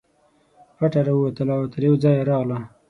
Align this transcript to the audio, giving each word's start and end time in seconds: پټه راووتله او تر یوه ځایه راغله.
پټه 0.77 1.01
راووتله 1.07 1.53
او 1.59 1.65
تر 1.73 1.79
یوه 1.87 1.97
ځایه 2.03 2.23
راغله. 2.29 2.57